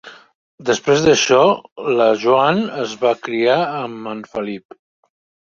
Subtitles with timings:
[0.69, 1.41] Després d'això,
[1.99, 4.79] la Joan es va criar amb en Felip.